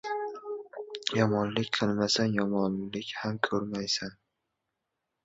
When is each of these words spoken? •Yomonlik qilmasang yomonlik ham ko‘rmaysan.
•Yomonlik 1.17 1.69
qilmasang 1.79 2.33
yomonlik 2.37 3.13
ham 3.19 3.37
ko‘rmaysan. 3.49 4.17